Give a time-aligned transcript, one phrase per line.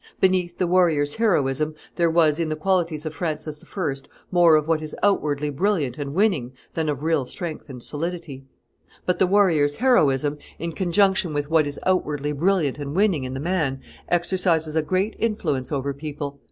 [0.19, 3.95] Beneath the warrior's heroism there was in the qualities of Francis I.
[4.31, 8.43] more of what is outwardly brilliant and winning than of real strength and solidity.
[9.05, 13.39] But the warrior's heroism, in conjunction with what is outwardly brilliant and winning in the
[13.39, 13.79] man,
[14.09, 16.39] exercises a great influence over people.